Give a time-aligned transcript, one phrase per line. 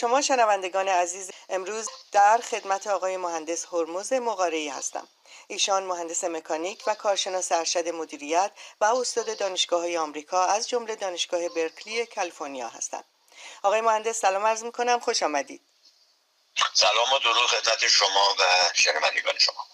[0.00, 5.08] شما شنوندگان عزیز امروز در خدمت آقای مهندس هرمز مقارعی هستم.
[5.46, 11.48] ایشان مهندس مکانیک و کارشناس ارشد مدیریت و استاد دانشگاه های آمریکا از جمله دانشگاه
[11.48, 13.04] برکلی کالیفرنیا هستند.
[13.62, 15.00] آقای مهندس سلام عرض می‌کنم.
[15.00, 15.60] خوش آمدید.
[16.74, 18.42] سلام و درود خدمت شما و
[18.74, 19.66] شنوندگان شما.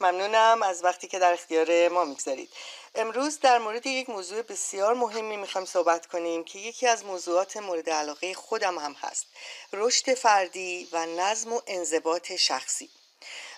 [0.00, 2.52] ممنونم از وقتی که در اختیار ما می‌گذارید.
[2.98, 7.90] امروز در مورد یک موضوع بسیار مهمی می‌خوایم صحبت کنیم که یکی از موضوعات مورد
[7.90, 9.26] علاقه خودم هم هست.
[9.72, 12.90] رشد فردی و نظم و انضباط شخصی.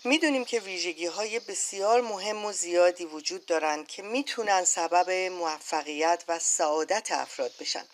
[0.05, 6.39] می‌دونیم که ویژگی های بسیار مهم و زیادی وجود دارند که می‌تونن سبب موفقیت و
[6.39, 7.85] سعادت افراد بشن.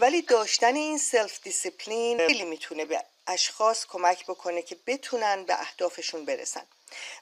[0.00, 6.66] ولی داشتن این self-discipline خیلی می‌تونه به اشخاص کمک بکنه که بتونن به اهدافشون برسن.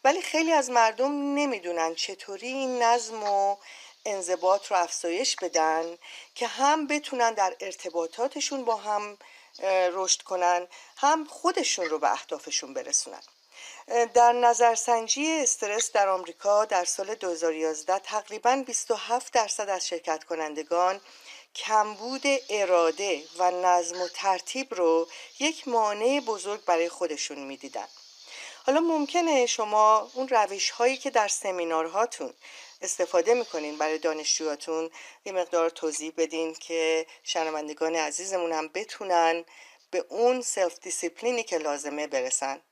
[0.05, 3.57] ولی خیلی از مردم نمی‌دونن چطوری این نظم و
[4.05, 5.99] انضباط رو افزایش بدن
[6.35, 9.19] که هم بتونن در ارتباطاتشون با هم
[9.93, 13.23] رشد کنن هم خودشون رو به اهدافشون برسونن.
[14.15, 21.01] در نظرسنجی استرس در آمریکا در سال 2011 تقریبا 27 درصد از شرکت کنندگان
[21.55, 27.89] کمبود اراده و نظم و ترتیب رو یک مانع بزرگ برای خودشون می‌دیدن.
[28.67, 32.35] حالا ممکنه شما اون روش هایی که در سمینارهاتون
[32.83, 34.91] استفاده می‌کنین برای دانشجوهاتون
[35.25, 39.45] یه مقدار توضیح بدین که شنوندگان عزیزمون هم بتونن
[39.91, 42.63] به اون self-discipline ی که لازمه برسن.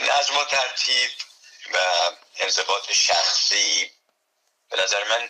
[0.00, 1.10] نظم و ترتیب
[1.74, 1.78] و
[2.38, 3.90] انضباط شخصی
[4.70, 5.28] به نظر من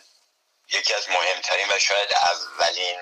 [0.73, 2.99] یکی از مهمترین و شاید اولین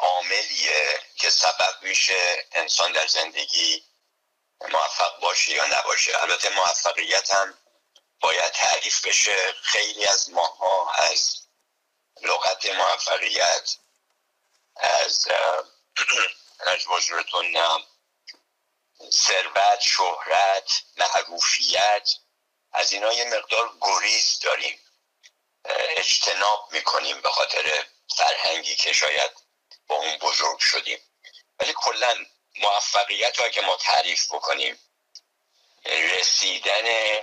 [0.00, 3.84] عاملیه که سبب میشه انسان در زندگی
[4.60, 6.22] موفق باشه یا نباشه.
[6.22, 7.58] البته موفقیت هم
[8.20, 9.52] باید تعریف بشه.
[9.62, 11.36] خیلی از ماها از
[12.22, 13.76] لغت موفقیت
[14.76, 15.28] از
[16.66, 16.78] از
[19.10, 22.10] ثروت شهرت معروفیت
[22.72, 24.80] از اینا یه مقدار گریز داریم.
[25.96, 27.86] اجتناب می‌کنیم به خاطر
[28.16, 29.30] فرهنگی که شاید
[29.90, 30.98] با اون بزرگ شدیم.
[31.58, 34.78] ولی کلا موفقیت رو اگه ما تعریف بکنیم
[35.86, 37.14] رسیدن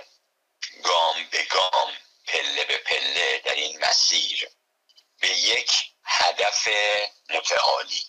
[0.84, 1.96] گام به گام
[2.26, 4.50] پله به پله در این مسیر
[5.20, 5.70] به یک
[6.04, 6.68] هدف
[7.30, 8.04] متعالی.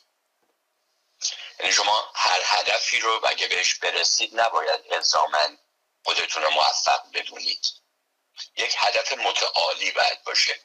[1.59, 5.57] یعنی شما هر هدفی رو اگه بهش برسید نباید الزامن
[6.03, 7.65] خودتون رو موفق بدونید.
[8.55, 10.59] یک هدف متعالی باید باشه.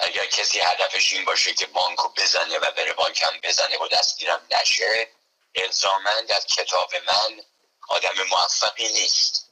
[0.00, 5.08] اگر کسی هدفش این باشه که بانکو بزنه و بره بانکم بزنه و دستگیرم نشه
[5.54, 7.44] الزامن در کتاب من
[7.88, 9.44] آدم موفقی نیست.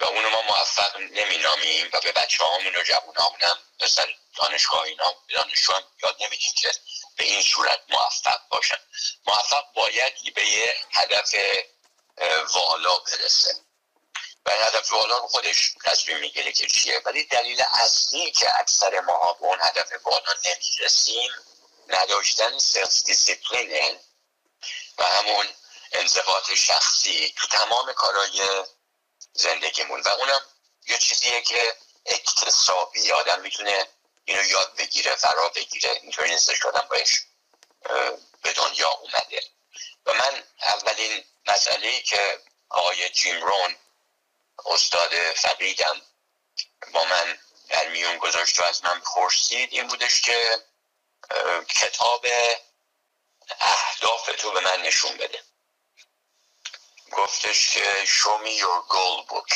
[0.00, 0.96] و اونو ما موفق
[1.42, 6.52] نامیم و به بچه هامون و جوون هم مثل دانشگاه اینا دانشجو هم یاد نمیدیم
[6.56, 6.70] که
[7.16, 8.78] به این صورت موفق باشن.
[9.26, 11.34] موفق باید به یه هدف
[12.54, 13.65] والا برسه.
[14.46, 17.02] و هدف بالا خودش تصمیم می‌گیره که چیه.
[17.04, 21.30] ولی دلیل اصلی که اکثر ما به اون هدف بالا نمی‌رسیم
[21.88, 24.00] نداشتن self-discipline ـه
[24.98, 25.46] و همون
[25.92, 28.64] انضباط شخصی تو تمام کارهای
[29.32, 30.00] زندگیمون.
[30.00, 30.40] و اونم
[30.88, 31.76] یه چیزیه که
[32.06, 33.88] اکتسابی آدم می‌تونه
[34.24, 35.90] اینو یاد بگیره فرا بگیره.
[35.90, 37.22] اینطوری نیستش که آدم باش
[38.42, 39.42] به دنیا اومده.
[40.06, 43.76] و من اولین مسئله که آقای جیم رون
[44.64, 46.02] استاد فقیدم
[46.92, 49.72] با من در میون گذاشت و از من پرسید.
[49.72, 50.62] این بودش که
[51.68, 52.26] کتاب
[53.60, 55.42] اهداف تو به من نشون بده.
[57.12, 59.54] گفتش که show me your goal book.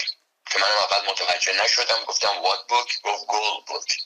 [0.50, 2.04] که من اول متوجه نشدم.
[2.04, 4.02] گفتم what book گفت goal book.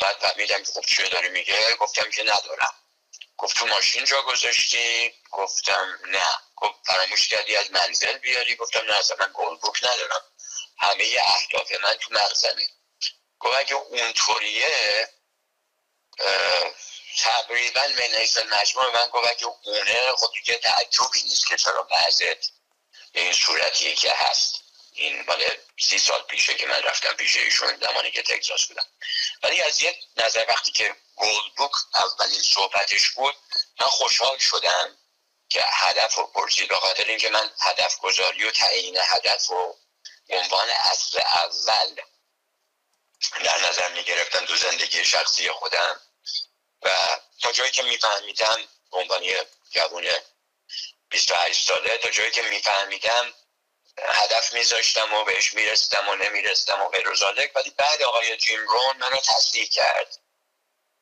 [0.00, 1.74] بعد فهمیدم که خب چیه داری میگه.
[1.74, 2.74] گفتم که ندارم.
[3.40, 6.26] گفت تو ماشین جا گذاشتی؟ گفتم نه.
[6.56, 10.22] گفت فراموش کردی از منزل بیاری؟ گفتم نه اصلا من گل بوک ندارم.
[10.78, 12.68] همه اهداف من تو مغزمه
[13.40, 15.08] گفت اگه اونطوریه
[17.18, 22.50] تقریبا من حیث مجموع من گفت اگه اونه خب دیگه تعجبی نیست که چرا بعضت
[23.12, 24.59] به این صورتیه که هست.
[25.00, 25.44] این مال
[25.80, 28.86] سی سال پیشه که من رفتم پیش ایشون زمانی که تگزاس بودم.
[29.42, 33.34] ولی از یک نظر وقتی که گولد بوک اولین صحبتش بود
[33.80, 34.96] من خوشحال شدم
[35.48, 36.68] که هدف رو پرسید.
[36.68, 39.78] به خاطر اینکه من هدف گذاری و تعیین هدف رو
[40.28, 42.00] عنوان اصل اول
[43.44, 46.00] در نظر می گرفتم تو زندگی شخصی خودم.
[46.82, 46.90] و
[47.42, 49.22] تا جایی که میفهمیدم به عنوان
[49.70, 50.06] جوون
[51.10, 53.34] 28 ساله تا جایی که میفهمیدم
[54.08, 57.08] هدف میذاشتم و بهش میرسیدم و نمیرسیدم و غیر
[57.54, 60.18] ولی بعد آقای جیم رون منو تصدیق کرد.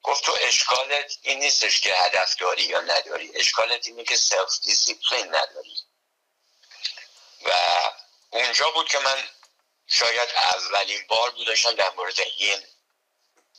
[0.03, 3.33] گفت تو اشکالت این نیستش که هدف داری یا نداری.
[3.35, 5.77] اشکالت اینه که self-discipline نداری.
[7.45, 7.51] و
[8.31, 9.29] اونجا بود که من
[9.87, 12.63] شاید اولین بار بود داشتم در مورد این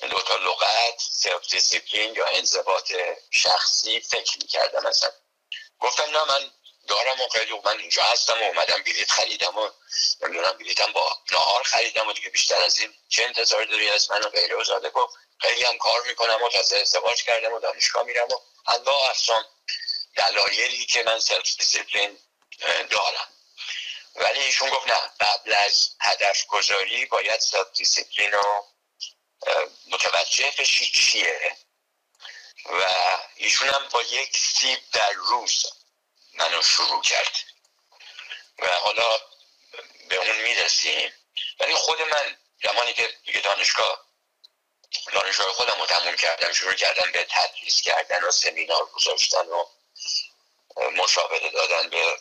[0.09, 2.93] دوتا لغت self-discipline یا انضباط
[3.31, 5.11] شخصی فکر می‌کردم اصلا.
[5.79, 6.51] گفتم نه من
[6.87, 9.69] دارم و خیلی من اینجا هستم و اومدم بلیت خریدم و
[10.21, 14.21] نمی‌دونم بلیتم با نهار خریدم و دیگه بیشتر از این چه انتظار داری؟ از من
[14.21, 14.55] و غیره.
[14.55, 18.35] و زاده گفت خیلی هم کار می‌کنم و تازه ازدواج کردم و دانشگاه میرم و
[18.67, 19.45] انواع اصلا
[20.15, 22.19] دلایلی که من self discipline
[22.89, 23.33] دارم.
[24.15, 28.65] ولی ایشون گفت نه قبل از هدف گذاری باید self discipline رو
[29.87, 31.57] متوجه بشی چیه.
[32.65, 32.83] و
[33.35, 35.65] ایشون هم با یک سیب در روز
[36.39, 37.35] منو شروع کرد.
[38.59, 39.19] و حالا
[40.09, 41.13] به اون می‌رسیم.
[41.59, 44.05] ولی خود من زمانی که دانشگاه
[45.13, 49.65] دانشگاه خودم رو تموم کردم شروع کردم به تدریس کردن و سمینار گذاشتن و
[50.91, 52.19] مشاوره دادن به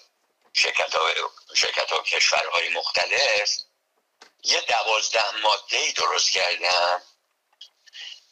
[0.53, 1.11] شرکت ها,
[1.55, 3.51] شرکت ها کشورهای مختلف.
[4.45, 7.03] یه دوازده ماده ای درست کردم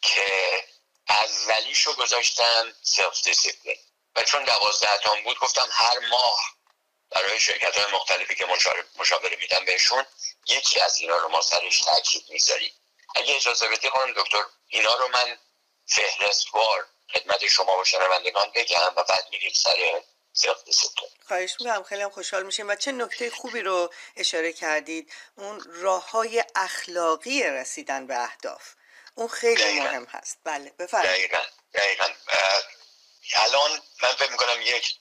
[0.02, 0.64] که
[1.08, 3.78] اولیشو گذاشتم self discipline
[4.16, 6.56] و چون دوازده تا بود گفتم هر ماه
[7.10, 8.46] برای شرکت های مختلفی که
[8.98, 10.06] مشاوره میدم بهشون
[10.46, 12.72] یکی از اینا رو ما سرش تاکید می‌ذاریم.
[13.14, 15.38] اگه اجازه بدی خانم دکتر اینا رو من
[15.86, 20.02] فهرستوار خدمت شما و شنوندگان بگم و بعد میریم سر
[21.28, 21.82] خواهش می‌کنم.
[21.82, 22.68] خیلی هم خوشحال میشیم.
[22.68, 28.74] و چه نکته خوبی رو اشاره کردید؟ اون راه های اخلاقی رسیدن به اهداف.
[29.14, 30.38] اون خیلی مهم هست.
[30.44, 31.30] بله بفرمایید.
[31.30, 31.44] دقیقا.
[31.74, 32.06] دقیقا.
[33.34, 34.94] الان من فکر می‌کنم یک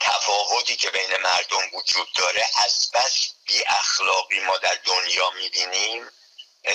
[0.00, 6.10] تفاوتی که بین مردم وجود داره از بس بی اخلاقی ما در دنیا می‌بینیم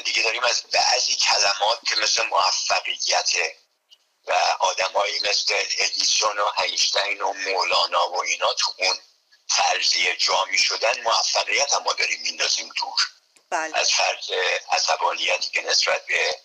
[0.05, 3.31] دیگه داریم از بعضی کلمات که مثل موفقیت
[4.27, 8.99] و آدمایی مثل ادیسون و اینشتین و مولانا و اینا تو اون
[9.49, 13.07] فرضیه جامی شدن موفقیت هم ما داریم میندازیم دور
[13.49, 13.77] بله.
[13.77, 14.31] از فرض
[14.71, 16.39] عصبانیتی که نسبت به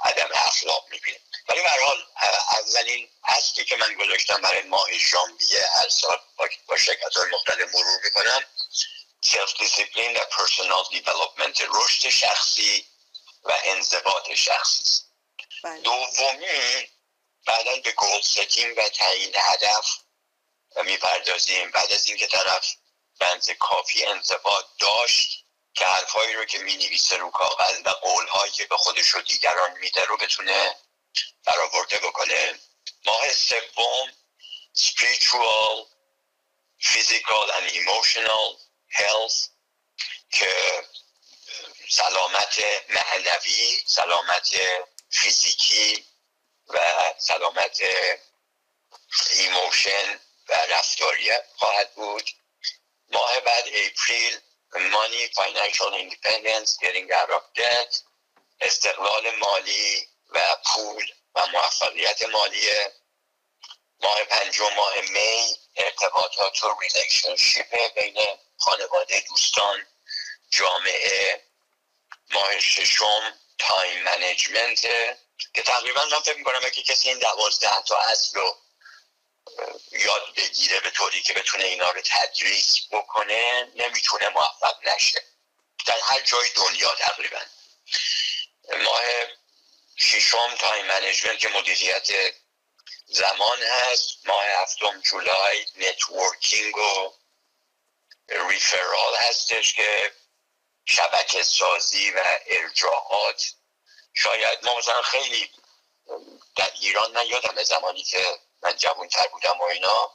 [0.00, 2.06] عدم اخلاق می‌بینیم ولی به حال
[2.52, 6.20] اولین اصلی که من گذاشتم برای ماه ژانویه هر سال
[6.66, 8.44] با شرکت های مختلف مرور می‌کنم
[9.20, 12.86] self discipline و personal development رشد شخصی
[13.44, 15.08] و انضباط شخصی است
[15.64, 15.80] بله.
[15.80, 16.88] دومی
[17.46, 19.86] بعدا به goal setting و تعیین هدف
[20.84, 22.74] می‌پردازیم بعد از اینکه طرف
[23.20, 25.44] بنز کافی انضباط داشت
[25.74, 29.78] که حرفهایی رو که می نویسه رو کاغذ و قولهایی که به خودش و دیگران
[29.78, 30.76] میده رو بتونه
[31.48, 32.60] برآورده بکنه.
[33.06, 34.12] ماه سوم
[34.74, 35.76] spiritual
[36.80, 38.48] physical and emotional
[38.90, 39.48] health
[40.30, 40.52] که
[41.90, 42.58] سلامت
[42.88, 44.50] معنوی سلامت
[45.10, 46.04] فیزیکی
[46.68, 46.78] و
[47.18, 47.80] سلامت
[49.32, 52.30] emotion و رفتاری خواهد بود.
[53.12, 54.40] ماه بعد April
[56.82, 57.92] getting out of debt
[58.60, 61.17] استقلال مالی و پول.
[61.46, 62.70] موفقیت مالی
[64.00, 68.18] ماه پنجم ماه می ارتباطات و relationship بین
[68.56, 69.86] خانواده دوستان
[70.50, 71.44] جامعه.
[72.30, 74.80] ماه ششم time management
[75.54, 78.56] که تقریبا من فکر می‌کنم اگه کسی این دوازده تا اصل رو
[79.92, 85.22] یاد بگیره به طوری که بتونه اینا رو تدریس بکنه نمی‌تونه موفق نشه.
[85.86, 87.40] در هر جای دنیا تقریبا.
[88.84, 89.04] ماه
[90.00, 92.08] ششم time management که مدیریت
[93.06, 97.12] زمان هست ماه هفتم July networking و
[98.28, 100.12] referral هستش که
[100.84, 103.52] شبکه سازی و ارجاعات.
[104.14, 105.50] شاید ما مثلا خیلی
[106.56, 110.12] در ایران من یادم زمانی که من جوان تر بودم و اینا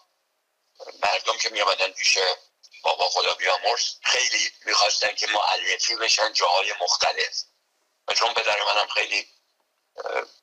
[1.03, 2.17] مردم که می آمدن پیش
[2.83, 7.43] بابا خدا بیامرز خیلی می‌خواستن که معرفی بشن جاهای مختلف.
[8.07, 9.27] و چون پدر منم خیلی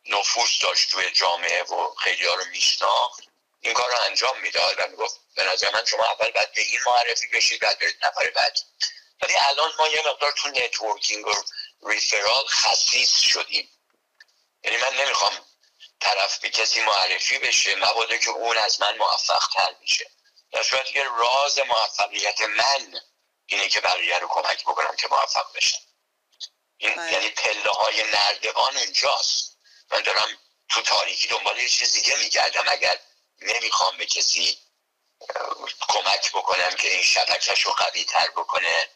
[0.06, 3.22] نفوذ داشت توی جامعه و خیلی ها رو میشناخت.
[3.60, 6.80] این کار رو انجام می‌داد و می‌گفت به نظر من شما اول باید به این
[6.86, 8.62] معرفی بشید بعد برید نفر بعدی
[9.22, 11.34] ولی الان ما یه مقدار تو networking و
[11.82, 13.70] referral خسیس شدیم.
[14.64, 15.46] یعنی من نمی‌خوام
[16.00, 20.10] طرف به کسی معرفی بشه مبادا که اون از من موفق تر میشه.
[20.52, 23.00] در صورتی که راز موفقیت من
[23.46, 25.78] اینه که بقیه رو کمک بکنم که موفق بشن
[26.80, 27.12] این بله.
[27.12, 29.56] یعنی پله های نردبان اونجاست
[29.90, 32.64] من دارم تو تاریکی دنبال یه چیز دیگه میگردم.
[32.68, 32.98] اگر
[33.40, 34.58] نمی‌خوام به کسی
[35.88, 38.88] کمک بکنم که این شبکش رو قوی تر بکنه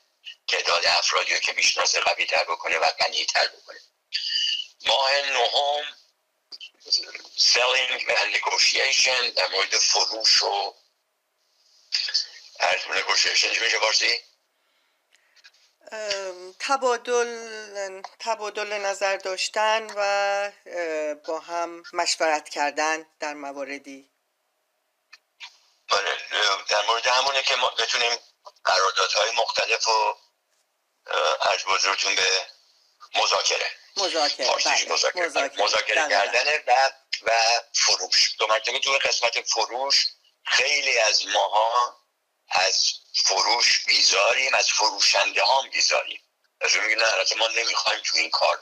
[0.49, 3.81] تعداد افرادی رو که می‌شناسه قوی تر بکنه و غنی تر بکنه.
[4.87, 5.97] ماه نهم
[7.39, 10.75] selling و negotiation در مورد فروش و
[12.89, 13.59] negotiation.
[13.63, 14.21] میشه فارسی؟
[16.59, 20.53] تبادل تبادل نظر داشتن و
[21.27, 24.11] با هم مشورت کردن در مواردی.
[25.91, 26.19] بله
[26.69, 28.19] در مورد همونه که ما بتونیم
[28.65, 30.17] قراردادهای مختلف و
[31.53, 32.47] از بزرگتون به
[33.15, 33.71] مذاکره.
[33.97, 34.93] مذاکره بله.
[34.93, 36.09] مذاکره, مذاکره.
[36.09, 36.91] کردن و
[37.23, 37.31] و
[37.73, 38.37] فروش.
[38.39, 40.07] دو مرتبه تو قسمت فروش
[40.45, 41.97] خیلی از ماها
[42.49, 42.93] از
[43.25, 46.21] فروش بیزاریم از فروشنده ها بیزاریم.
[46.61, 48.61] از میگه نه ما نمی‌خوایم تو این کار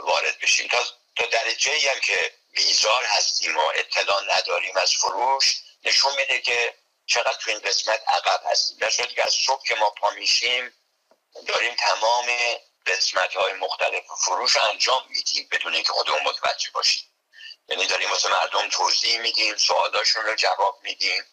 [0.00, 0.68] وارد بشیم.
[0.68, 0.84] تا
[1.16, 6.74] تا درجه هم که بیزار هستیم و اطلاع نداریم از فروش نشون میده که
[7.06, 8.78] چقدر تو این قسمت عقب هستیم.
[8.78, 10.72] در صورتی که از صبح که ما پا میشیم
[11.46, 12.26] داریم تمام
[12.86, 17.04] قسمت های مختلف فروش انجام میدیم بدون اینکه خودمون متوجه باشیم.
[17.68, 21.24] یعنی داریم واسه مردم توضیح میدیم سوالاشون رو جواب میدیم.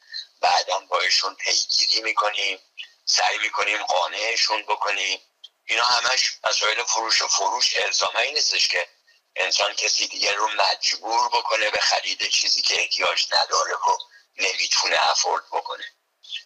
[0.43, 2.59] بعدا بایشون پیگیری می‌کنیم
[3.05, 5.21] سعی می‌کنیم قانعشون بکنیم.
[5.65, 8.89] اینا همش مسائل فروش و فروش الزامه نیستش که
[9.35, 13.97] انسان کسی دیگه رو مجبور بکنه به خرید چیزی که احتیاج نداره و
[14.37, 15.93] نمی‌تونه افورد بکنه.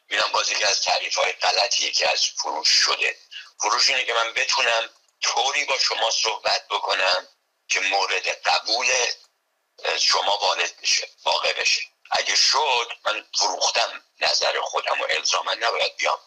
[0.10, 3.18] اینم باز یکی از تعریف های غلطیه که از فروش شده.
[3.60, 4.90] فروش اینه که من بتونم
[5.22, 7.28] طوری با شما صحبت بکنم
[7.68, 8.88] که مورد قبول
[10.00, 11.82] شما وارد بشه واقع بشه.
[12.12, 16.20] اگه شد من فروختم نظر خودم و الزاما نباید بیام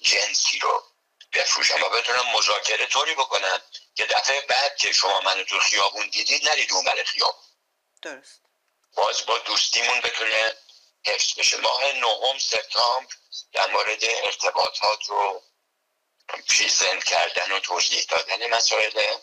[0.00, 0.84] جنسی رو
[1.32, 3.62] بفروشم و بتونم مذاکره طوری بکنم
[3.94, 7.44] که دفعه بعد که شما منو تو خیابون دیدید نرید اون بر خیابون.
[8.02, 8.40] درست.
[8.94, 10.54] باز با دوستیمون بتونه
[11.06, 11.56] حفظ بشه.
[11.56, 13.14] ماه نهم سپتامبر
[13.52, 15.42] در مورد ارتباطات رو
[16.48, 19.16] present کردن و توضیح دادن مسائل.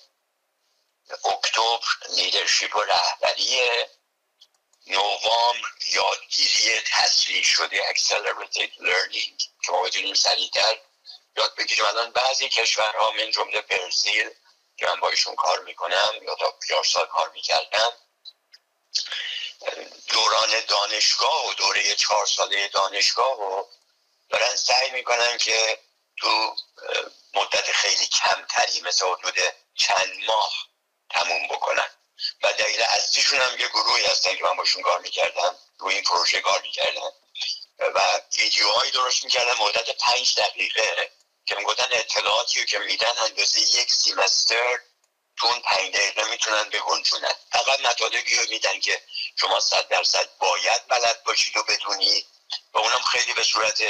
[1.25, 3.89] اکتبر leadership و رهبریه
[4.87, 10.77] نوامبر یادگیری تسریع شده accelerated learning که ما بتونیم سریعتر.
[11.37, 14.29] یاد بگیریم الان بعضی کشورها من‌جمله برزیل
[14.77, 17.91] که من با ایشون کار می‌کنم یا تا پیارسال کار می‌کردم
[20.07, 23.63] دوران دانشگاه و دوره چهار ساله دانشگاه و
[24.29, 25.79] دارن سعی می‌کنن که
[26.17, 26.55] تو
[27.33, 29.35] مدت خیلی کمتری مثل حدود
[29.75, 30.53] چند ماه
[31.09, 31.89] تموم بکنن.
[32.43, 36.41] و دلیل اصلیشون هم یه گروهی هستن که من باشون کار می‌کردم روی این پروژه
[36.41, 37.11] کار می‌کردم
[37.79, 38.01] و
[38.37, 41.11] ویدیوهایی درست می‌کردن مدت پنج دقیقه
[41.45, 44.79] که می‌گفتن اطلاعاتی که میدن اندازه یک سیمستر
[45.37, 49.01] تو اون پنج دقیقه می‌تونن بگنجونن فقط مطالبی رو میدن که
[49.39, 52.27] شما صد درصد باید بلد باشید و بدونید
[52.73, 53.81] و اونم خیلی به صورت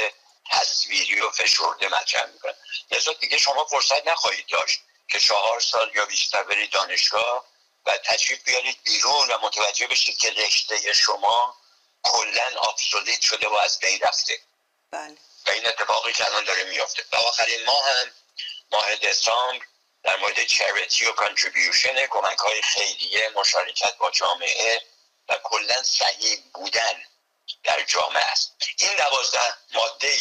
[0.50, 2.54] تصویری و فشرده مطرح می‌کنن
[2.90, 7.46] لذا دیگه شما فرصت نخواهید داشت که چهار سال یا بیشتر برید دانشگاه
[7.86, 11.56] و تشریف بیارید بیرون و متوجه بشید که رشته شما
[12.02, 14.38] کلا آبسولیت شده و از بین رفته.
[14.90, 15.16] بله.
[15.46, 17.04] و این اتفاقی که الان داره میافته.
[17.12, 18.10] و آخرین ماه هم
[18.72, 19.66] ماه دسامبر
[20.02, 24.82] در مورد charity و contribution کمک های خیریه مشارکت با جامعه
[25.28, 27.02] و کلا سهیم بودن
[27.62, 28.56] در جامعه است.
[28.78, 30.16] این دوازده ماده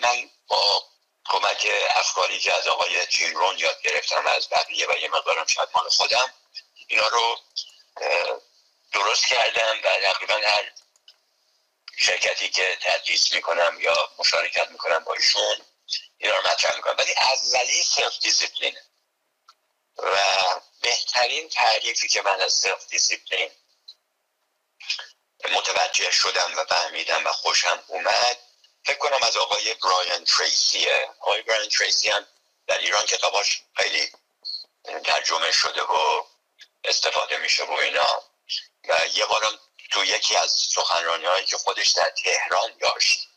[0.00, 0.84] من با
[1.30, 5.68] کمک افکاری که از آقای جیم رون یاد گرفتم از بقیه و یه مقدارم شاید
[5.74, 6.34] مال خودم
[6.86, 7.38] اینا رو
[8.92, 10.72] درست کردم و تقریبا هر
[11.96, 15.56] شرکتی که تدریس می‌کنم یا مشارکت می‌کنم با ایشون
[16.18, 16.96] اینا رو مطرح می‌کنم.
[16.98, 18.76] ولی اولی self discipline
[19.98, 20.16] و
[20.80, 23.50] بهترین تعریفی که من از self discipline
[25.50, 28.49] متوجه شدم و فهمیدم و خوشم اومد
[28.84, 31.08] فکر کنم از آقای برایان تریسیه.
[31.20, 32.26] آقای برایان تریسی هم
[32.66, 34.12] در ایران کتاباش خیلی
[35.04, 36.24] ترجمه شده و
[36.84, 38.22] استفاده میشه و اینا.
[38.88, 39.60] و یه بارم
[39.90, 43.28] تو یکی از سخنرانی هایی که خودش در تهران داشت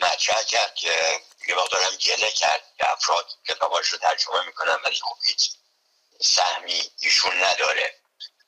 [0.00, 5.16] مطرح کرد که یه دارم گله کرد که افراد کتاباش رو ترجمه می‌کنن ولی خب
[5.24, 5.50] هیچ
[6.20, 7.94] سهمی ایشون نداره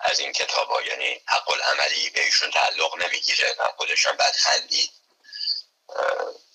[0.00, 4.90] از این کتاب ها یعنی حق العملی به ایشون تعلق نمی‌گیره و خودشان بعد خندید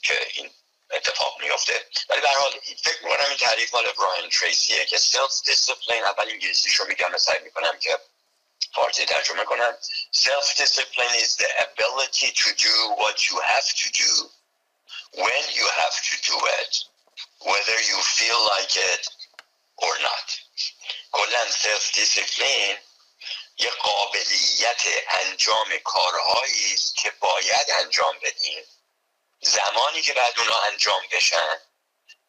[0.03, 0.53] که این
[0.91, 6.03] اتفاق میفته ولی به حال فکر می‌کنم این تعریف مال برایان تریسیه که self discipline
[6.03, 7.99] اول انگلیسیش رو میگم سعی می‌کنم که
[8.75, 9.77] فارسی ترجمه کنم.
[10.15, 14.11] self discipline is the ability to do what you have to do
[15.23, 16.73] when you have to do it
[17.49, 19.03] whether you feel like it
[19.77, 20.27] or not.
[21.11, 22.77] کلا self discipline
[23.57, 28.63] یه قابلیت انجام کارهایی است که باید انجام بدیم.
[29.41, 31.57] زمانی که بعد اونا انجام بشن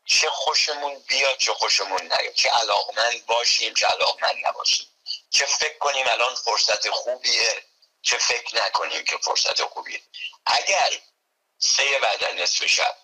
[0.04, 2.34] چه خوشمون بیاد چه خوشمون نیاد.
[2.34, 4.86] چه علاقمند باشیم چه علاقمند نباشیم.
[5.30, 7.64] چه فکر کنیم الان فرصت خوبیه
[8.02, 10.02] چه فکر نکنیم که فرصت خوبیه.
[10.46, 10.90] اگر
[11.58, 12.96] سه بعد نصف شب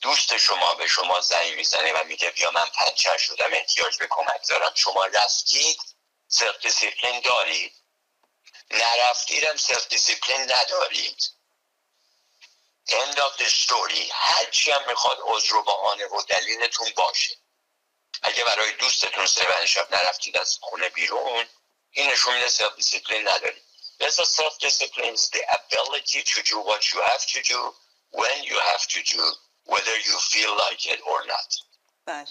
[0.00, 4.48] دوست شما به شما زنگ می‌زنه و میگه بیا من پنچر شدم احتیاج به کمک
[4.48, 4.72] دارم.
[4.74, 5.80] شما رفتید
[6.28, 7.74] self discipline دارید.
[8.70, 11.32] نرفتیدم self discipline ندارید.
[12.88, 14.10] End of the story.
[14.12, 17.36] هرچی هم می‌خواد عذر و بهانه و دلیلتون باشه.
[18.22, 21.46] اگه برای دوستتون سه شب نرفتید از خونه بیرون
[21.90, 23.62] این نشون میده self discipline ندارید.
[24.00, 27.60] لذا self discipline is the ability to do what you have to do
[28.20, 29.22] when you have to do
[29.72, 31.50] whether you feel like it or not.
[32.06, 32.26] بله.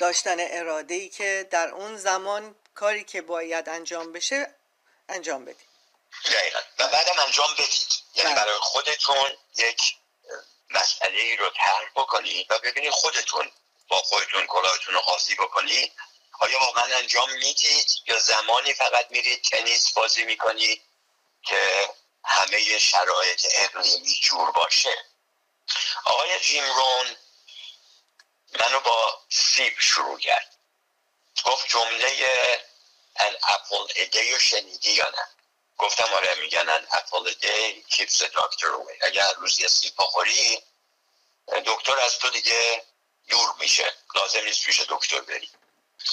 [0.00, 4.54] داشتن اراده ای که در اون زمان کاری که باید انجام بشه
[5.08, 5.69] انجام بدید.
[6.24, 6.58] دقیقا.
[6.78, 7.88] و بعدم انجام بدید.
[8.14, 9.96] یعنی برای خودتون یک
[10.70, 13.52] مسئله ای رو طرح بکنید و ببینید خودتون
[13.88, 15.92] با خودتون کلاهتون رو قاضی بکنید
[16.40, 20.82] آیا واقعا انجام می‌دید یا زمانی فقط میرید تنیس بازی می‌کنید
[21.42, 21.88] که
[22.24, 25.04] همه شرایط اقلیمی جور باشه؟
[26.04, 27.16] آقای جیم رون
[28.60, 30.56] منو با سیب شروع کرد.
[31.44, 32.08] گفت جمله
[33.16, 35.39] ان اپل ادی رو شنیدی یا نه؟
[35.80, 38.94] گفتم آره میگن ان اپل ادی کیپس دکتر اوی.
[39.00, 40.62] اگر روز یه سیب بخوری
[41.66, 42.84] دکتر از تو دیگه
[43.28, 43.94] دور میشه.
[44.14, 45.50] لازم نیست پیش دکتر بری.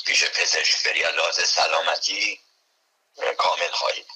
[0.06, 1.00] پیش پزشک بری.
[1.02, 2.42] لازم سلامتی
[3.38, 4.08] کامل خواهید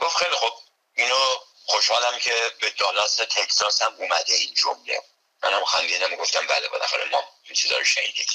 [0.00, 0.54] گفت خیلی خب
[0.94, 1.20] اینو
[1.66, 5.02] خوشحالم که به دالاس تکساس هم اومده این جمله.
[5.42, 8.26] منم خندیدم گفتم بله بالاخره ما این چیزا رو شنیدیم.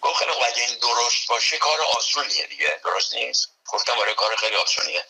[0.00, 2.80] گفت خیلی اگه این درست باشه کار آسونیه دیگه.
[2.84, 5.06] درست نیست؟ گفتم آره کار خیلی آسونیه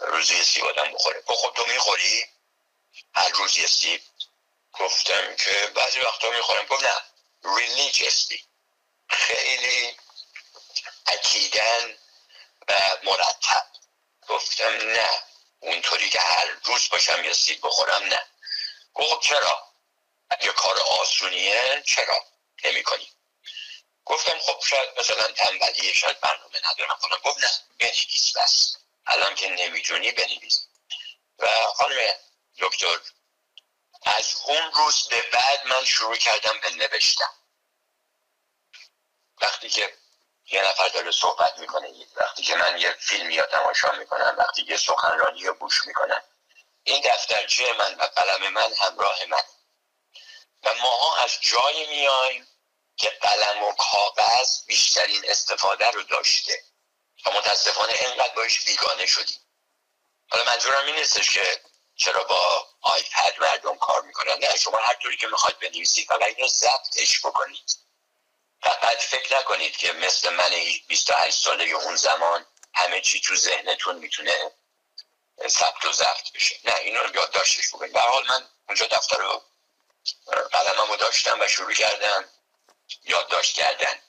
[0.00, 1.20] روزی سیب آدم بخوره.
[1.20, 2.26] گفت خب تو می‌خوری؟
[3.14, 4.02] هر روز یه سیب.
[4.72, 6.66] گفتم که بعضی وقتا می‌خورم.
[6.66, 7.02] گفت نه
[7.44, 8.40] religiously
[9.10, 9.96] خیلی
[11.06, 11.98] اکیدن
[12.68, 13.66] و مرتب.
[14.28, 15.22] گفتم نه
[15.60, 18.26] اونطوری که هر روز باشم یا سیب بخورم نه.
[18.94, 19.72] گفت چرا؟
[20.30, 22.26] اگه کار آسونیه چرا؟
[22.64, 23.13] نمی کنی
[24.06, 28.76] گفتم خب شاید مثلا تنبلیه شاید برنامه ندارم کنم گفت نه بنویس بس.
[29.06, 30.66] الان که نمی‌تونی بنویس.
[31.38, 31.96] و خانم
[32.58, 33.00] دکتر
[34.02, 37.34] از اون روز به بعد من شروع کردم به نوشتم
[39.40, 39.98] وقتی که
[40.46, 44.76] یه نفر داره صحبت می‌کنه وقتی که من یه فیلم یا تماشا می‌کنم وقتی که
[44.76, 46.22] سخنرانی یا بوش می‌کنم
[46.84, 49.42] این دفترچه من و قلم من همراه من
[50.62, 52.48] و ماها از جایی میایم
[52.96, 56.62] که قلم و کاغذ بیشترین استفاده رو داشته.
[57.26, 59.40] و متاسفانه اینقدر باش بیگانه شدیم.
[60.30, 61.60] حالا منظورم این نیستش که
[61.96, 64.38] چرا با آیپد مردم کار می‌کنن.
[64.38, 67.78] نه شما هر طوری که می‌خواد بنویسید فقط اینو ضبطش بکنید.
[68.62, 70.50] فقط فکر نکنید که مثل من
[70.88, 74.52] 28 ساله اون زمان همه چی تو ذهنتون می‌تونه
[75.48, 76.60] ثبت و ضبط بشه.
[76.64, 77.92] نه اینو یادداشتش بکنید.
[77.92, 79.42] به حال من اونجا دفتر رو
[80.52, 82.28] قلمم رو داشتم و شروع کردم.
[83.04, 84.00] یادداشت کردن.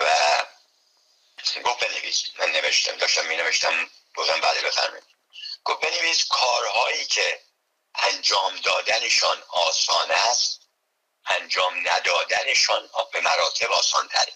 [0.00, 0.06] و
[1.64, 2.24] گفت بنویس.
[2.38, 5.04] من نوشتم داشتم می نوشتم گفتم بله بفرمایید.
[5.64, 7.40] گفت بنویس کارهایی که
[7.94, 10.60] انجام دادنشان آسان است
[11.26, 14.32] انجام ندادنشان به مراتب آسان تره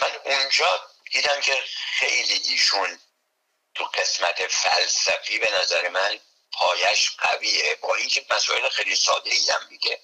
[0.00, 1.64] من اونجا دیدم که
[1.98, 3.00] خیلی ایشون
[3.74, 6.20] تو قسمت فلسفی به نظر من
[6.52, 10.00] پایش قویه با اینکه مسائل خیلی ساده ای هم میگه.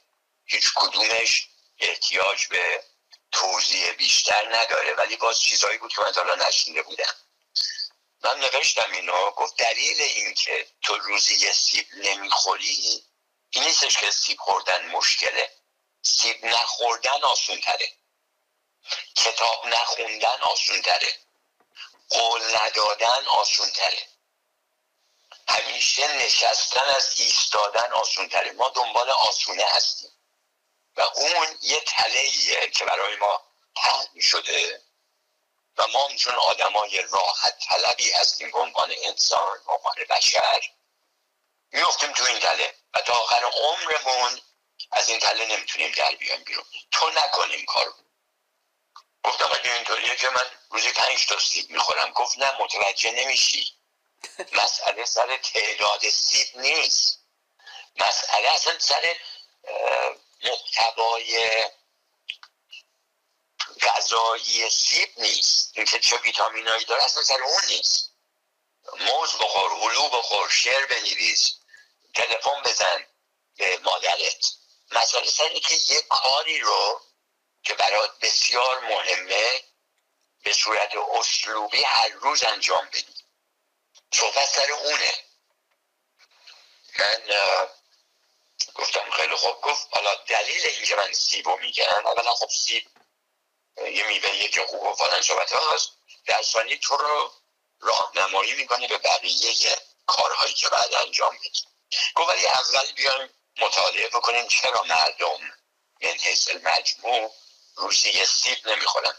[0.48, 2.84] هیچ کدومش احتیاج به
[3.32, 4.94] توضیح بیشتر نداره.
[4.94, 7.14] ولی باز چیزایی بود که من حالا نشینده بودم.
[8.24, 13.04] من نوشتم اینو گفت دلیل این که تو روزی یه سیب نمی‌خوری
[13.50, 15.50] این نیستش که سیب خوردن مشکله.
[16.02, 17.92] سیب نخوردن آسون تره
[19.16, 21.18] کتاب نخوندن آسون تره
[22.08, 24.08] قول ندادن آسون تره
[25.48, 30.10] همیشه نشستن از ایستادن آسون تره ما دنبال آسونه هستیم.
[30.98, 33.42] و اون یه تله که برای ما
[33.76, 34.82] پهن شده
[35.76, 40.60] و ما چون آدمای راحت طلبی هستیم به عنوان انسان به عنوان بشر
[41.72, 44.40] میفتیم تو این تله و تا آخر عمرمون
[44.92, 46.64] از این تله نمی‌تونیم در بیایم بیرون.
[46.92, 47.92] تو نکنیم کارو.
[49.24, 52.12] گفتم اگه اینطوریه که من روزی پنج تا سیب می‌خورم.
[52.12, 53.74] گفت نه متوجه نمیشی.
[54.52, 57.18] مسئله سر تعداد سیب نیست.
[57.96, 59.16] مسئله اصلا سر
[60.44, 61.64] محتوای
[63.80, 65.72] غذایی سیب نیست.
[65.74, 68.10] اینکه چه ویتامینایی داره اصلا سر اون نیست.
[69.00, 71.54] موز بخور هلو بخور شعر بنویس
[72.14, 73.06] تلفن بزن
[73.56, 74.52] به مادرت.
[74.90, 77.02] مسئله سر که یه کاری رو
[77.62, 79.64] که برات بسیار مهمه
[80.42, 83.24] به صورت اسلوبی هر روز انجام بدی.
[84.14, 85.12] صحبت سر اونه
[86.98, 87.36] من
[88.74, 90.66] گفتم خیلی خوب گفت حالا دلیل
[91.32, 92.86] اینکه من سیب رو میگم اولا خب سیب
[93.76, 95.90] یه میوه که خوب و فلان صحبت هست
[96.26, 97.32] در ثانی تو رو
[97.80, 101.62] راهنمایی می‌کنه به بقیه کارهایی که بعد انجام بدی
[102.14, 105.40] گفت ولی اول بیایم مطالعه بکنیم چرا مردم
[106.02, 107.34] من حیث المجموع
[107.76, 109.14] روزی یه سیب نمی‌خورن.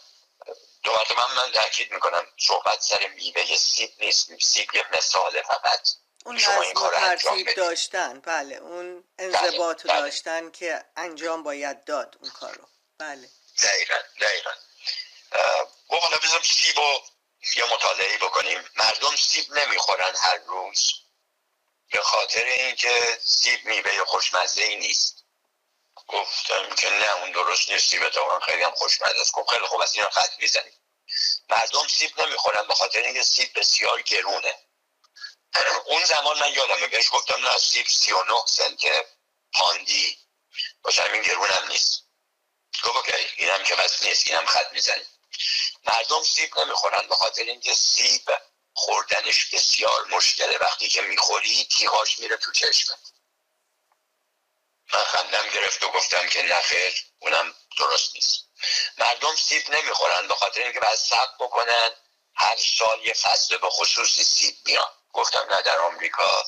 [0.84, 4.44] دو من من تاکید می‌کنم صحبت سر میوه سیب نیست.
[4.44, 5.90] سیب یه مثال فقط.
[6.26, 8.20] اون شما این کار ترتیب داشتن.
[8.20, 10.02] بله اون انضباط بله.
[10.02, 13.30] داشتن که انجام باید داد اون کارو بله.
[13.64, 14.52] دقیقا دقیقا.
[15.90, 17.02] گفت حالا بزنم سیب رو
[17.56, 18.70] یه مطالعه بکنیم.
[18.76, 20.92] مردم سیب نمی‌خورن هر روز.
[21.92, 25.24] به خاطر اینکه سیب میوه خوشمزه ای نیست.
[26.08, 27.90] گفتم که نه اون درست نیست.
[27.90, 29.32] سیب تا خیلی هم خوشمزه است.
[29.32, 30.74] گفت خیلی خوب از اینا خط می‌زنیم.
[31.50, 34.69] مردم سیب نمی‌خورن به خاطر اینکه سیب بسیار گرونه.
[35.86, 39.06] اون زمان من یادمه بهش گفتم و نه سنت
[39.54, 40.18] پاندی.
[40.84, 42.04] باشم این گرونم نیست.
[42.84, 45.08] گفت اوکی اینم که بس نیست اینم خط می‌زنیم
[45.84, 48.32] مردم سیب نمی‌خورن به خاطر اینکه سیب
[48.74, 50.58] خوردنش بسیار مشکله.
[50.58, 53.00] وقتی که می‌خوری تیغاش میره تو چشمت
[54.94, 58.46] من خندم گرفت و گفتم که نخیر اونم درست نیست.
[58.98, 61.90] مردم سیب نمی‌خورن به خاطر اینکه باید سب بکنن.
[62.36, 66.44] هر سال یه فصل به خصوصی سیب میان گفتم نه در آمریکا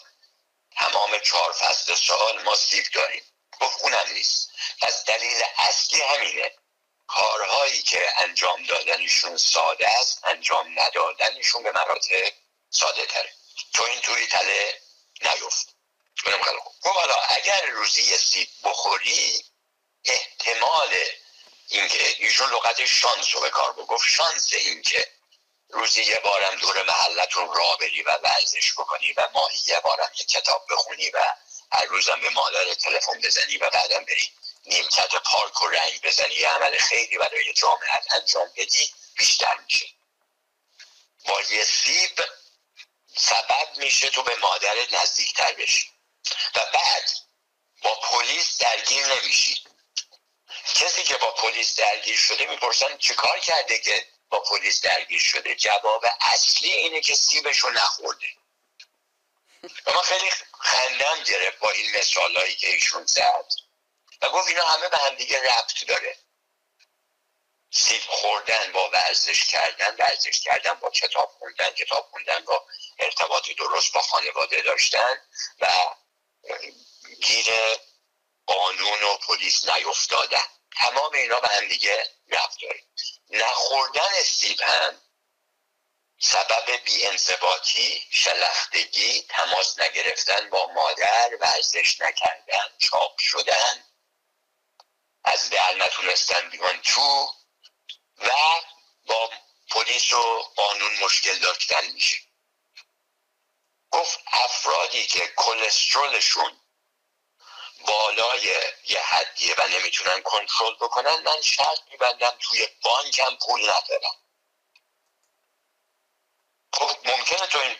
[0.71, 3.23] تمام چهار فصل سال ما سیب داریم.
[3.61, 4.51] گفت اونم نیست.
[4.81, 6.51] پس دلیل اصلی همینه.
[7.07, 12.33] کارهایی که انجام دادنشون ساده است انجام ندادنشون به مراتب
[12.69, 13.33] ساده تره.
[13.73, 14.81] تو اینطوری تله
[15.21, 15.75] نیفت.
[16.81, 19.45] خب حالا اگر روزی یه سیب بخوری
[20.05, 20.95] احتمال
[21.67, 25.07] اینکه ایشون لغت شانس رو به کار بگفت شانس اینکه
[25.73, 30.25] روزی یه بارم دور محلتون را بری و ورزش بکنی و ماهی یه بارم یه
[30.25, 31.19] کتاب بخونی و
[31.71, 34.31] هر روزم به مادر تلفن بزنی و بعدم بری
[34.65, 36.33] نیمکت پارک و رنگ بزنی.
[36.33, 39.85] یه عمل خیلی برای جامعت انجام بدی بیشتر میشه.
[41.25, 42.21] با یه سیب
[43.15, 45.91] سبب میشه تو به مادرت نزدیکتر بشی.
[46.55, 47.11] و بعد
[47.81, 49.63] با پلیس درگیر نمیشی.
[50.75, 55.55] کسی که با پلیس درگیر شده می‌پرسن چیکار کرده که با پلیس درگیر شده.
[55.55, 58.27] جواب اصلی اینه که سیبشو نخورده.
[59.63, 63.45] و من خیلی خندم گرفت با این مثالهایی که ایشون زد.
[64.21, 66.17] و گفت اینا همه به هم دیگه ربط داره.
[67.73, 72.67] سیب خوردن با ورزش کردن ورزش کردن با کتاب خوندن کتاب خوندن با
[72.99, 75.21] ارتباط درست با خانواده داشتن
[75.59, 75.67] و
[77.21, 77.45] گیر
[78.45, 80.47] قانون و پلیس نیفتادن.
[80.77, 82.83] تمام اینا به هم دیگه رفت داره.
[83.31, 85.01] نخوردن سیب هم
[86.19, 93.85] سبب بیانضباطی شلختگی تماس نگرفتن با مادر ورزش نکردن چاپ شدن.
[95.23, 97.33] از در نتونستن بیان تو
[98.17, 98.31] و
[99.05, 99.31] با
[99.69, 102.17] پلیس و قانون مشکل داشتن میشه.
[103.91, 106.60] گفت افرادی که کلسترولشون
[107.87, 108.43] بالای
[108.85, 114.15] یه حدیه و نمی‌تونن کنترل بکنن من شرط میبندم توی بانکم پول ندارن.
[116.73, 117.77] خب ممکنه تو این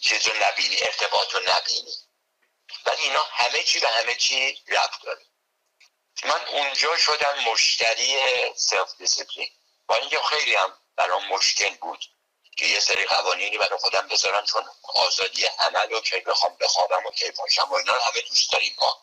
[0.00, 1.96] چیز رو نبینی ارتباط رو نبینی.
[2.86, 5.26] ولی اینا همه چی به همه چی ربط داره.
[6.24, 8.16] من اونجا شدم مشتری
[8.56, 9.50] self discipline
[9.86, 12.04] با اینکه خیلی هم برام مشکل بود.
[12.56, 17.10] که یه سری قوانینی برای خودم بذارم چون آزادی عمل و کی بخوام بخوابم و
[17.10, 19.02] کی پاشم و اینا همه دوست داریم ما.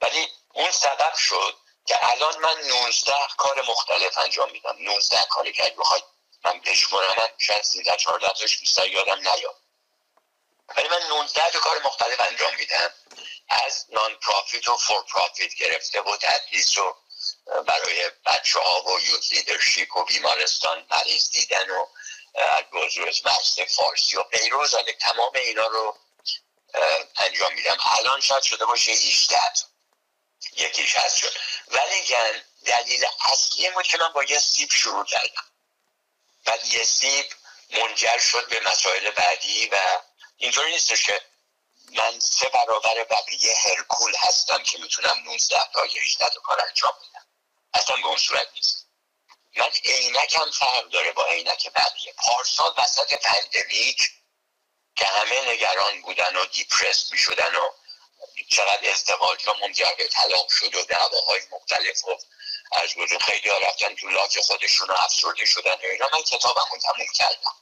[0.00, 1.56] ولی اون سبب شد
[1.86, 4.76] که الان من 19 کار مختلف انجام میدم.
[4.80, 6.04] 19 کاری که بخواید
[6.44, 9.56] من بشمرم من شاید 13 14 تاش بیشتر یادم نیاد.
[10.76, 12.94] ولی من 19 کار مختلف انجام میدم.
[13.48, 16.94] از نان پرافیت و فور پرافیت گرفته و تدریس و
[17.66, 21.86] برای بچه ها و یوت لیدرشیپ و بیمارستان مریض دیدن و
[22.34, 23.22] از مجلس
[23.76, 25.98] فارسی و پیروز تمام اینا رو
[27.16, 27.76] انجام میدم.
[27.98, 29.38] الان شاید شده باشه 18
[30.52, 31.32] یکیش هست شد
[31.68, 32.04] ولی
[32.64, 35.44] دلیل اصلی بود که من با یه سیب شروع کردم.
[36.46, 37.26] و یه سیب
[37.70, 39.76] منجر شد به مسائل بعدی و
[40.36, 41.22] اینطوری نیستش که
[41.92, 46.92] من سه برابر بقیه هرکول هستم که می‌تونم 19 تا یا 18 تا کار انجام
[46.92, 47.26] بدم.
[47.74, 48.86] اصلا به اون صورت نیست.
[49.56, 52.12] من عینکم فرق داره با عینک بقیه.
[52.12, 54.10] پارسال وسط pandemic
[54.96, 57.70] که همه نگران بودن و depressed می شدن و
[58.50, 62.18] چقدر ازدواج ها منجر به طلاق شد و دعواهای مختلف و
[62.72, 66.08] از بودون خیلی ها رفتن تو لاک خودشون و افسرده شدن اینا.
[66.12, 67.54] من کتابمو تموم کردم.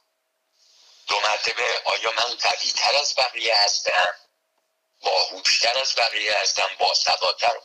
[1.07, 4.15] دو مرتبه آیا من قوی تر از بقیه هستم؟
[4.99, 6.93] باهوشتر از بقیه هستم؟ با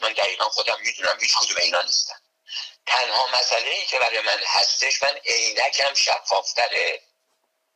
[0.00, 2.25] من دقیقا خودم می‌دونم هیچ کدوم اینا نیستم
[2.86, 7.02] تنها مسئله ای که برای من هستش من عینکم شفافتره.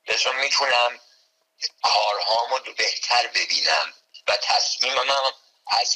[0.09, 1.01] لذا می‌تونم
[1.83, 3.95] کارهامو بهتر ببینم
[4.29, 5.07] و تصمیمم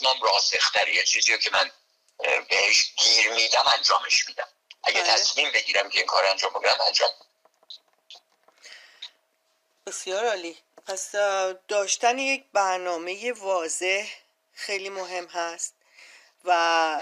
[0.03, 1.71] من راسختره یه چیزی که من
[2.49, 4.49] بهش گیر میدم انجامش میدم.
[4.83, 5.13] اگه بله.
[5.13, 7.11] تصمیم بگیرم که این کار انجام بگیرم انجام.
[9.87, 10.59] بسیار عالی.
[10.87, 11.13] پس
[11.69, 14.07] داشتن یک برنامه واضح
[14.55, 15.75] خیلی مهم هست
[16.45, 17.01] و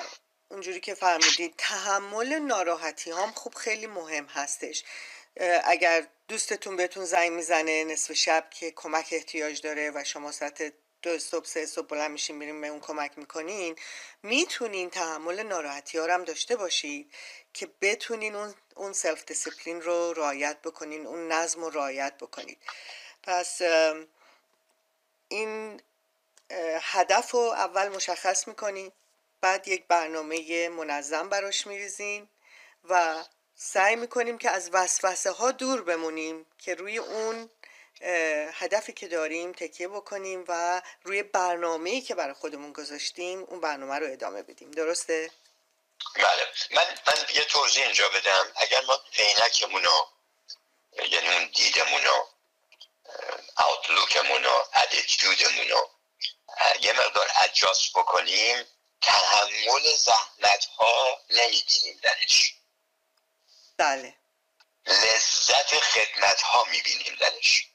[0.52, 4.84] اونجوری که فرمودید تحمل ناراحتی هم خوب خیلی مهم هستش.
[5.64, 11.18] اگر دوستتون بهتون زنگ می‌زنه نصف شب که کمک احتیاج داره و شما ساعت دو
[11.18, 13.76] صبح سه صبح بلند میشین میرین به اون کمک می‌کنین
[14.22, 17.14] می‌تونین تحمل ناراحتی ها هم داشته باشید
[17.52, 22.58] که بتونین اون, اون self discipline رو رعایت بکنین اون نظم رو رعایت بکنید.
[23.22, 23.60] پس
[25.28, 25.80] این
[26.80, 28.92] هدف رو اول مشخص می‌کنین
[29.42, 32.28] بعد یک برنامه منظم براش میریزین
[32.84, 33.24] و
[33.54, 37.50] سعی می‌کنیم که از وسوسه ها دور بمونیم که روی اون
[38.52, 44.12] هدفی که داریم تکیه بکنیم و روی برنامه‌ای که برای خودمون گذاشتیم اون برنامه رو
[44.12, 44.70] ادامه بدیم.
[44.70, 45.30] درسته؟
[46.14, 46.46] بله.
[46.70, 48.52] من, من یه توضیح اینجا بدم.
[48.56, 50.08] اگر ما عینکمون رو
[51.10, 52.28] یعنی اون دیدمون رو
[53.58, 54.64] اوتلوکمون رو
[55.70, 55.90] رو
[56.80, 58.64] یه مقدار ادجاست بکنیم
[59.02, 62.54] تحمل زحمت ها نمی‌بینیم درش.
[63.76, 64.14] بله.
[64.86, 67.66] لذت خدمت ها می‌بینیم درش.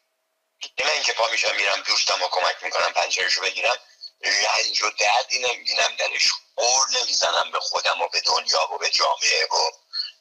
[0.79, 3.77] نه اینکه پا میشم میرم دوستم و کمک می‌کنم پنجرشو بگیرم
[4.21, 6.29] رنج و دردی نمی‌بینم درش.
[6.55, 9.71] قور نمی‌زنم به خودم و به دنیا و به جامعه و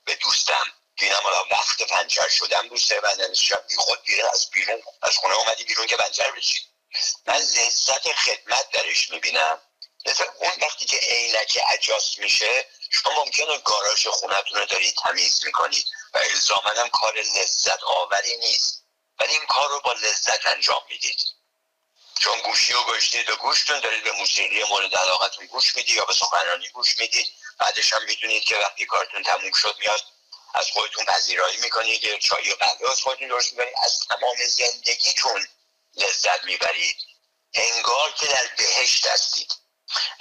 [0.05, 0.73] به دوستم.
[0.99, 4.83] بینم حالا وقت پنجر شدم دوسته بدنشم بی خود بیرون از بیرون.
[5.03, 6.63] از خونه اومدی بیرون که پنجر بشید
[7.27, 9.61] من لذت خدمت درش می‌بینم.
[10.39, 16.19] اون وقتی که عینک اجاست میشه شما ممکنه گاراژ خونتون رو دارید تمیز می‌کنید و
[16.19, 18.83] الزامن کار لذت آوری نیست.
[19.21, 21.19] ولی این کار رو با لذت انجام می‌دید.
[22.21, 26.15] چون گوشی و گشتید و گوشتون دارید به موسیقی مورد علاقتون گوش می‌دید یا به
[26.15, 27.27] سخنرانی گوش می‌دید.
[27.59, 30.05] بعدش هم می‌دونید که وقتی کارتون تموم شد میاد
[30.55, 32.19] از خودتون پذیرایی می‌کنید.
[32.19, 33.75] چای و قهوه از خودتون درست می‌کنید.
[33.83, 35.49] از تمام زندگیتون
[35.97, 36.97] لذت می‌برید.
[37.55, 39.53] انگار که در بهشت هستید.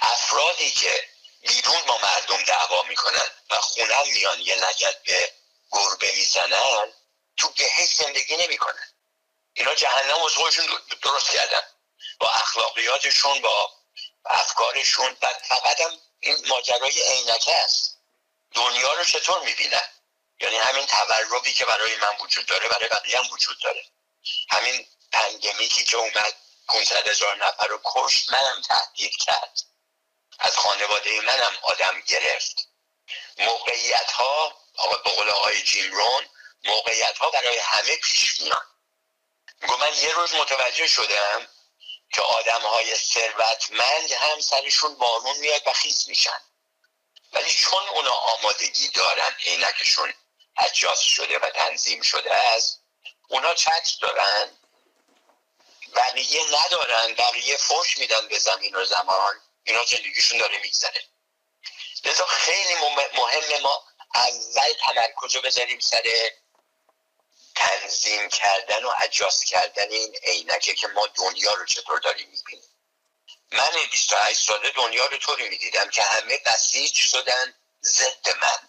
[0.00, 1.08] افرادی که
[1.40, 5.32] بیرون با مردم دعوا می‌کنن و خونم میان یه لگت به
[5.70, 6.92] گربه می‌زنن
[7.36, 8.92] تو بهش زندگی نمی‌کنن.
[9.54, 10.66] اینا جهنم از خودشون
[11.02, 11.62] درست کردن.
[12.18, 13.72] با اخلاقیاتشون با
[14.24, 15.16] افکارشون.
[15.22, 17.98] و فقط هم این ماجرای عینکه است.
[18.54, 19.88] دنیا رو چطور می‌بینن؟
[20.40, 23.84] یعنی همین توربی که برای من وجود داره برای بقیه هم وجود داره.
[24.50, 26.34] همین پندمیکی که اومد
[26.68, 29.60] 500 هزار نفر رو کشت منم تهدید کرد.
[30.38, 32.68] از خانواده منم آدم گرفت.
[33.38, 34.56] موقعیت ها
[35.04, 36.28] به قول آقای جیم رون
[36.64, 38.66] موقعیت ها برای همه پیش میان.
[39.60, 41.48] میگو من یه روز متوجه شدم
[42.12, 46.40] که آدم های ثروتمند هم سرشون بارون میاد و خیز میشن.
[47.32, 50.14] ولی چون اونا آمادگی دارن عینکشون
[50.58, 52.80] اجاز شده و تنظیم شده است
[53.28, 54.58] اونا چتر دارن.
[55.94, 59.40] بقیه ندارن بقیه فوش میدن به زمین و زمان.
[59.64, 61.04] اینا زندگیشون داره میگذره.
[62.04, 62.74] لذا خیلی
[63.14, 66.30] مهم ما اول تمرکز رو بذاریم سر
[67.54, 72.70] تنظیم کردن و اجاست کردن این عینکه که ما دنیا رو چطور داریم می‌بینیم.
[73.52, 78.68] من 28 ساله دنیا رو طوری می‌دیدم که همه بسیج شدن ضد من.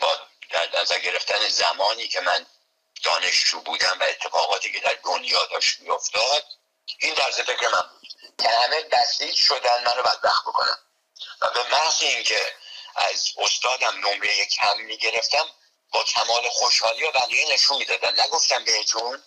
[0.00, 0.18] با
[0.50, 2.46] در نظر گرفتن زمانی که من
[3.02, 6.44] دانشجو بودم و اتفاقاتی که در دنیا داشت میافتاد
[6.98, 8.08] این طرز فکر من بود.
[8.38, 10.78] که همه بسیج شدن منو بدبخت بکنم
[11.40, 12.54] و به محض اینکه
[12.96, 15.50] از استادم نمره کم می‌گرفتم
[15.92, 18.20] با کمال خوشحالی و بقیه نشون می‌دادن.
[18.20, 19.22] نگفتم بهتون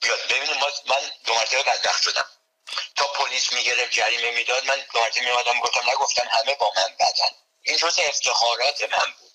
[0.00, 2.28] بیاد ببینیم من دو مرتبه بدبخت شدم.
[2.96, 7.36] تا پلیس می‌گرفت جریمه می‌داد من دو مرتبه میمادم گفتم نگفتم همه با من بدن.
[7.62, 9.32] این جز افتخارات من بود.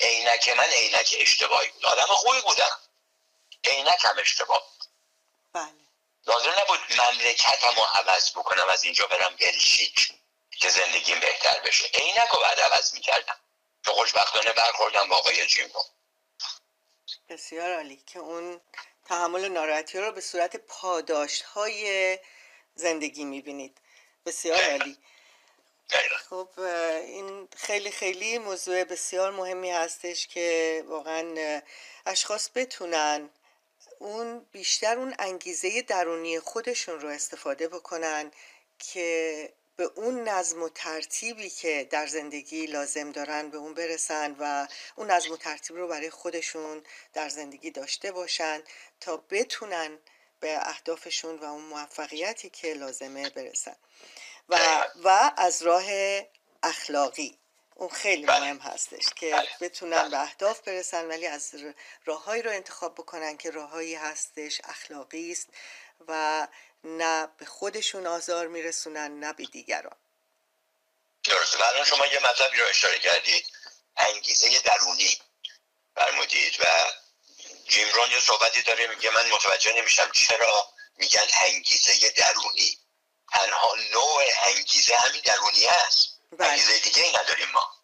[0.00, 1.86] عینک من عینک اشتباهی بود.
[1.86, 2.80] آدم خوبی بودم.
[3.64, 4.70] عینک هم اشتباه
[5.52, 5.72] بله.
[6.26, 10.12] لازم نبود مملکتم رو عوض بکنم از اینجا برم بلژیک
[10.50, 11.86] که زندگیم بهتر بشه.
[11.94, 13.36] عینک رو بعد عوض می‌کردم.
[13.84, 15.82] که خوشبختانه برخوردم با آقای جیمو.
[17.28, 18.60] بسیار عالی که اون
[19.08, 22.18] تحمل ناراحتی رو به صورت پاداشت های
[22.74, 23.80] زندگی می‌بینید.
[24.26, 24.98] بسیار عالی.
[26.30, 31.62] خب این خیلی خیلی موضوع بسیار مهمی هستش که واقعا
[32.06, 33.30] اشخاص بتونن
[34.00, 38.30] اون بیشتر اون انگیزه درونی خودشون رو استفاده بکنن
[38.78, 44.66] که به اون نظم و ترتیبی که در زندگی لازم دارن به اون برسن و
[44.96, 46.82] اون نظم و ترتیب رو برای خودشون
[47.12, 48.62] در زندگی داشته باشن
[49.00, 49.98] تا بتونن
[50.40, 53.76] به اهدافشون و اون موفقیتی که لازمه برسن.
[54.48, 54.58] و,
[55.04, 55.84] و از راه
[56.62, 57.39] اخلاقی.
[57.80, 58.40] اون خیلی بله.
[58.40, 59.48] مهم هستش که بله.
[59.60, 61.54] بتونن به اهداف برسن ولی از
[62.04, 65.48] راههایی رو انتخاب بکنن که راههایی هستش اخلاقی است
[66.08, 66.48] و
[66.84, 69.96] نه به خودشون آزار میرسونن نه به دیگران
[71.24, 73.46] درسته الان شما یه مطلبی رو اشاره کردید
[73.96, 75.18] انگیزه درونی
[75.96, 76.64] فرمودید و
[77.68, 82.78] جیمرون یه صحبتی داره میگه من متوجه نمیشم چرا میگن انگیزه درونی
[83.32, 86.09] تنها نوع انگیزه همین درونی است بله.
[86.38, 87.74] انگیزه دیگه ای نداریم ما.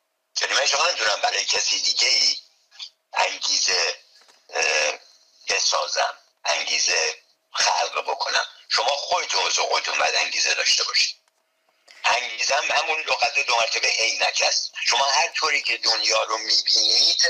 [0.41, 2.39] یعنی من شما نمی‌دونم برای کسی دیگه ای
[3.13, 3.99] انگیزه
[5.49, 8.47] بسازم انگیزه خلق بکنم.
[8.69, 11.17] شما خودتون واسه خودتون باید انگیزه داشته باشید.
[12.05, 14.73] انگیزه هم همون لغت دو مرتبه عینک است.
[14.87, 17.23] شما هر طوری که دنیا رو می‌بینید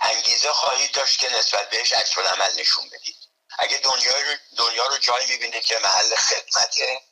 [0.00, 3.16] انگیزه خواهید داشت که نسبت بهش عکس عمل نشون بدید.
[3.58, 7.02] اگه دنیا رو, دنیا رو جایی می‌بینید که محل خدمته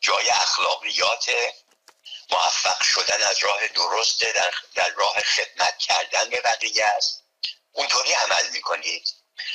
[0.00, 1.26] جای اخلاقیات
[2.30, 7.22] موفق شدن از راه درسته در, در راه خدمت کردن به بقیه است.
[7.72, 9.08] اونطوری عمل می‌کنید.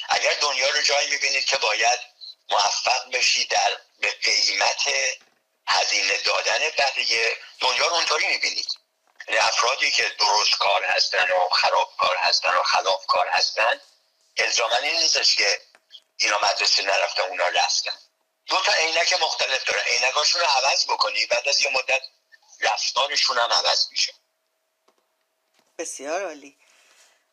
[0.09, 1.99] اگر دنیا رو جایی می‌بینید که باید
[2.49, 4.83] موفق بشید در به قیمت
[5.67, 8.67] هزینه دادن بقیه دنیا رو اونطوری می‌بینید.
[9.27, 13.81] یعنی افرادی که درست کار هستن و خراب کار هستن و خلاف کار هستن
[14.37, 15.61] الزامن این نیستش که
[16.17, 17.99] اینا مدرسه نرفتن اونا رفتن.
[18.47, 22.01] دو تا عینک مختلف دارن عینکاشون رو عوض بکنی بعد از یه مدت
[22.61, 24.13] رفتارشون هم عوض میشه.
[25.77, 26.57] بسیار عالی.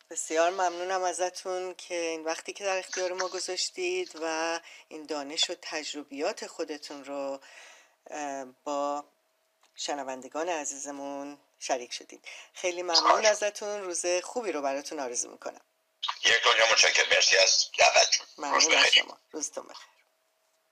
[0.09, 5.55] بسیار ممنونم ازتون که این وقتی که در اختیار ما گذاشتید و این دانش و
[5.61, 7.39] تجربیات خودتون رو
[8.63, 9.05] با
[9.75, 12.25] شنوندگان عزیزمون شریک شدید.
[12.53, 13.81] خیلی ممنون ازتون.
[13.83, 15.61] روز خوبی رو براتون آرزو می‌کنم.
[16.25, 18.43] یک دنیا متشکر مرسی از دعوتتون.
[18.75, 19.17] از شما.
[19.31, 19.92] روزتون بخیر.